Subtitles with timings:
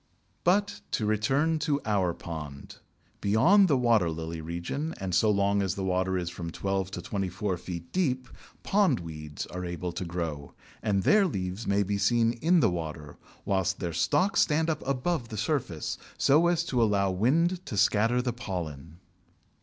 [0.43, 2.77] But to return to our pond.
[3.21, 7.03] Beyond the water lily region and so long as the water is from twelve to
[7.03, 8.27] twenty four feet deep,
[8.63, 13.77] Pondweeds are able to grow, and their leaves may be seen in the water, whilst
[13.79, 18.33] their stalks stand up above the surface so as to allow wind to scatter the
[18.33, 18.97] pollen.